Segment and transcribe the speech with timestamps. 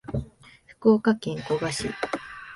[0.65, 1.91] 福岡県古賀市